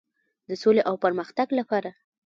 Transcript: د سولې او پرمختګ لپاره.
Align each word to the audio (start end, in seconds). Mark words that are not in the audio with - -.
د 0.49 0.51
سولې 0.61 0.81
او 0.89 0.95
پرمختګ 1.03 1.47
لپاره. 1.59 1.89